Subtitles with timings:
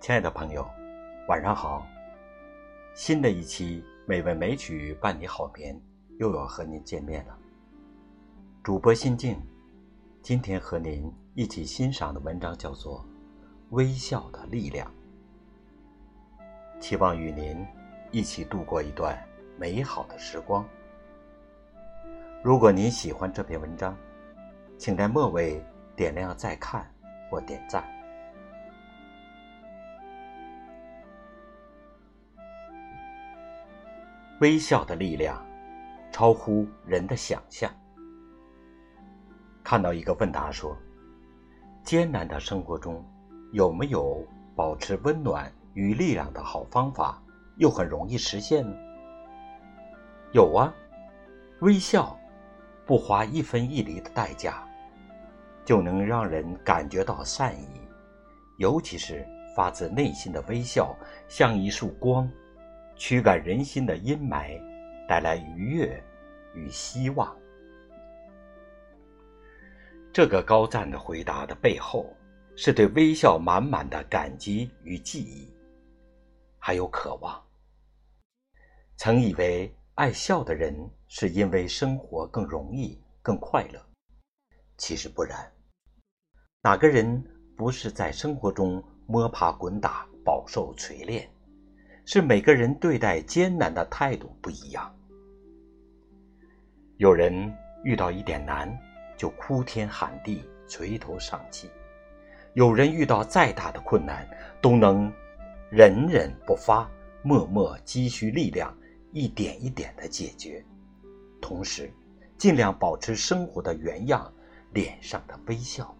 [0.00, 0.66] 亲爱的朋友，
[1.28, 1.86] 晚上好。
[2.94, 5.78] 新的一期美文美曲伴你好眠
[6.18, 7.38] 又要和您见面了。
[8.62, 9.38] 主播心静，
[10.22, 13.00] 今天和您一起欣赏的文章叫做
[13.72, 14.90] 《微笑的力量》，
[16.80, 17.62] 期望与您
[18.10, 19.14] 一起度过一段
[19.58, 20.66] 美好的时光。
[22.42, 23.94] 如果您喜欢这篇文章，
[24.78, 25.62] 请在末尾
[25.94, 26.90] 点亮再看
[27.30, 27.84] 或点赞。
[34.40, 35.46] 微笑的力量，
[36.10, 37.70] 超乎人的想象。
[39.62, 40.74] 看到一个问答说
[41.84, 43.04] ：“艰难的生活中，
[43.52, 44.26] 有没有
[44.56, 47.22] 保持温暖与力量的好方法，
[47.58, 48.74] 又很容易实现呢？”
[50.32, 50.72] 有啊，
[51.60, 52.18] 微笑，
[52.86, 54.66] 不花一分一厘的代价，
[55.66, 57.66] 就能让人感觉到善意，
[58.56, 59.22] 尤其是
[59.54, 60.96] 发自内心的微笑，
[61.28, 62.26] 像一束光。
[63.00, 64.60] 驱赶人心的阴霾，
[65.08, 66.04] 带来愉悦
[66.54, 67.34] 与希望。
[70.12, 72.14] 这个高赞的回答的背后，
[72.56, 75.50] 是对微笑满满的感激与记忆，
[76.58, 77.42] 还有渴望。
[78.98, 80.76] 曾以为爱笑的人
[81.08, 83.82] 是因为生活更容易、更快乐，
[84.76, 85.50] 其实不然。
[86.60, 87.24] 哪个人
[87.56, 91.26] 不是在生活中摸爬滚打、饱受锤炼？
[92.04, 94.94] 是每个人对待艰难的态度不一样。
[96.96, 97.52] 有人
[97.84, 98.70] 遇到一点难
[99.16, 101.68] 就哭天喊地、垂头丧气；
[102.54, 104.28] 有人遇到再大的困难
[104.60, 105.10] 都能
[105.70, 106.90] 忍忍不发、
[107.22, 108.76] 默默积蓄力量，
[109.12, 110.64] 一点一点的解决，
[111.40, 111.90] 同时
[112.36, 114.32] 尽量保持生活的原样，
[114.72, 115.94] 脸上的微笑。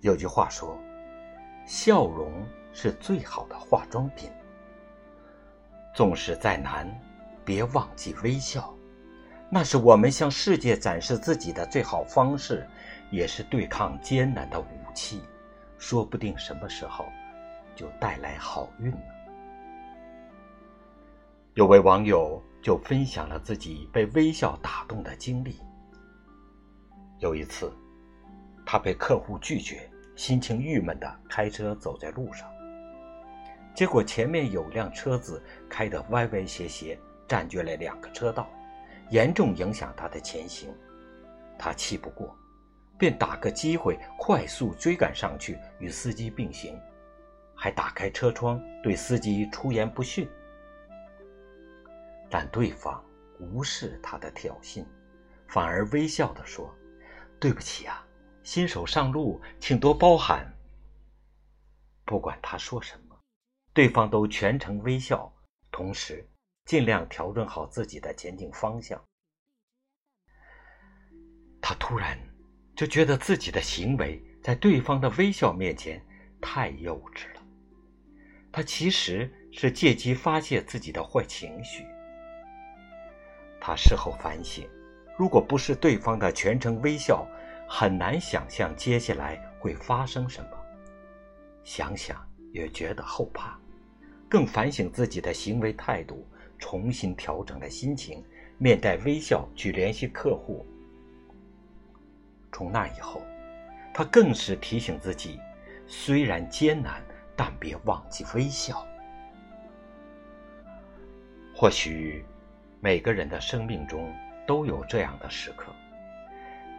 [0.00, 0.78] 有句话说
[1.66, 2.32] ：“笑容。”
[2.74, 4.30] 是最好的化妆品。
[5.94, 6.86] 纵使再难，
[7.44, 8.74] 别忘记微笑，
[9.48, 12.66] 那是我们向世界展示自己的最好方式，
[13.10, 15.22] 也是对抗艰难的武器。
[15.78, 17.04] 说不定什么时候
[17.76, 18.98] 就带来好运了。
[21.54, 25.60] 有位网友就分享了自己被微笑打动的经历。
[27.20, 27.72] 有一次，
[28.66, 32.48] 他被客户拒绝，心情郁闷的开车走在路上。
[33.74, 38.48] 结果前面有辆车子开得歪歪斜斜，占据了两个车道，
[39.10, 40.72] 严重影响他的前行。
[41.58, 42.36] 他气不过，
[42.96, 46.80] 便打个机会快速追赶上去与司机并行，
[47.52, 50.28] 还打开车窗对司机出言不逊。
[52.30, 53.04] 但对方
[53.40, 54.84] 无视他的挑衅，
[55.48, 56.72] 反而微笑地说
[57.40, 58.06] ：“对不起啊，
[58.44, 60.48] 新手上路，请多包涵。”
[62.06, 63.03] 不管他说什么。
[63.74, 65.30] 对方都全程微笑，
[65.72, 66.24] 同时
[66.64, 69.02] 尽量调整好自己的前进方向。
[71.60, 72.16] 他突然
[72.76, 76.00] 就觉得自己的行为在对方的微笑面前
[76.40, 77.42] 太幼稚了。
[78.52, 81.84] 他其实是借机发泄自己的坏情绪。
[83.60, 84.68] 他事后反省，
[85.18, 87.26] 如果不是对方的全程微笑，
[87.68, 90.50] 很难想象接下来会发生什么。
[91.64, 93.58] 想想也觉得后怕。
[94.34, 96.26] 更反省自己的行为态度，
[96.58, 98.20] 重新调整了心情，
[98.58, 100.66] 面带微笑去联系客户。
[102.50, 103.22] 从那以后，
[103.94, 105.38] 他更是提醒自己：
[105.86, 107.00] 虽然艰难，
[107.36, 108.84] 但别忘记微笑。
[111.54, 112.24] 或许，
[112.80, 114.12] 每个人的生命中
[114.48, 115.72] 都有这样的时刻，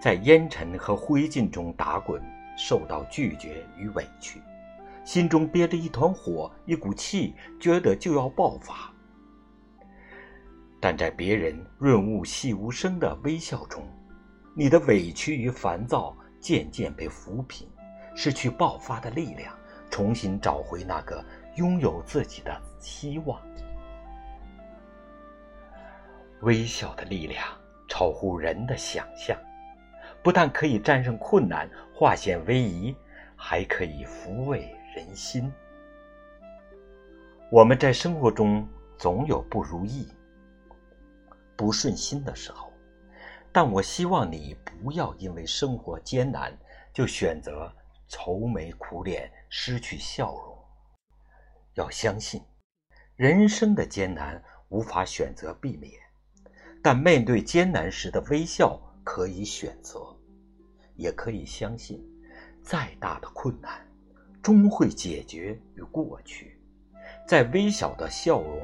[0.00, 2.20] 在烟尘和灰烬中打滚，
[2.58, 4.42] 受到拒绝与委屈。
[5.04, 8.90] 心中憋着一团火，一股气，觉得就要爆发。
[10.80, 13.86] 但在别人润物细无声的微笑中，
[14.54, 17.68] 你的委屈与烦躁渐渐被抚平，
[18.14, 19.54] 失去爆发的力量，
[19.90, 21.24] 重新找回那个
[21.56, 23.40] 拥有自己的希望。
[26.40, 27.42] 微笑的力量
[27.88, 29.38] 超乎人的想象，
[30.22, 32.94] 不但可以战胜困难、化险为夷，
[33.34, 34.74] 还可以抚慰。
[34.94, 35.52] 人心，
[37.50, 38.64] 我们在生活中
[38.96, 40.06] 总有不如意、
[41.56, 42.72] 不顺心的时候，
[43.50, 46.56] 但我希望你不要因为生活艰难
[46.92, 47.74] 就选择
[48.06, 50.56] 愁眉苦脸、失去笑容。
[51.74, 52.40] 要相信，
[53.16, 55.92] 人生的艰难无法选择避免，
[56.80, 60.16] 但面对艰难时的微笑可以选择，
[60.94, 62.00] 也可以相信，
[62.62, 63.84] 再大的困难。
[64.44, 66.60] 终会解决与过去，
[67.26, 68.60] 再微小的笑容，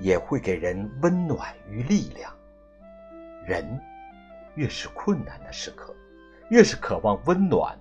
[0.00, 2.34] 也会给人温暖与力量。
[3.44, 3.78] 人
[4.54, 5.94] 越是困难的时刻，
[6.48, 7.78] 越是渴望温暖，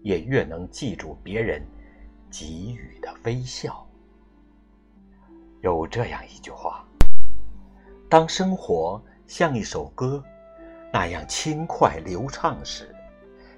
[0.00, 1.66] 也越能记住别人
[2.30, 3.88] 给予的微笑。
[5.62, 6.86] 有这样一句话：
[8.10, 10.22] 当生活像一首歌，
[10.92, 12.94] 那样轻快流畅时，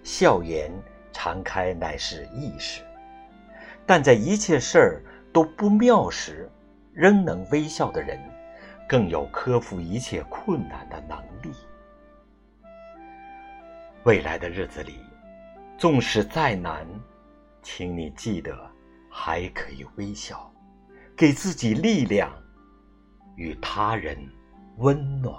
[0.05, 0.71] 笑颜。
[1.15, 2.83] 常开乃是易事，
[3.87, 5.03] 但在一切事儿
[5.33, 6.51] 都不妙时，
[6.93, 8.21] 仍能微笑的人，
[8.89, 11.57] 更有克服一切困难的能力。
[14.03, 14.99] 未来的日子里，
[15.79, 16.85] 纵使再难，
[17.63, 18.55] 请你记得
[19.09, 20.53] 还可以微笑，
[21.17, 22.31] 给自己力量，
[23.37, 24.19] 与他人
[24.79, 25.39] 温暖。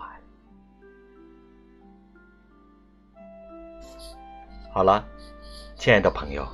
[4.72, 5.06] 好了。
[5.78, 6.48] 亲爱的朋友，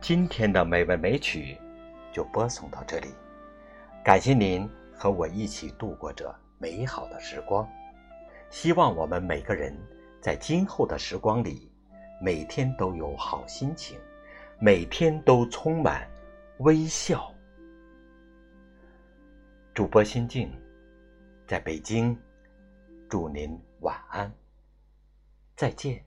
[0.00, 1.58] 今天的美文美曲
[2.12, 3.08] 就播送到这里。
[4.02, 4.66] 感谢您
[4.96, 7.68] 和我一起度过这美好的时光。
[8.50, 9.76] 希望我们每个人
[10.20, 11.70] 在今后的时光里，
[12.22, 13.98] 每天都有好心情，
[14.60, 16.08] 每天都充满
[16.58, 17.34] 微笑。
[19.74, 20.50] 主播心静，
[21.46, 22.16] 在北京，
[23.10, 24.32] 祝您晚安，
[25.56, 26.02] 再见。